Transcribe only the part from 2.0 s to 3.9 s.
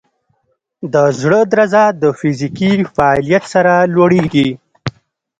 د فزیکي فعالیت سره